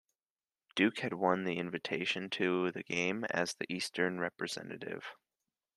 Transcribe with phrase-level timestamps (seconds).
[0.73, 5.13] Duke had won the invitation to the game as the eastern representative.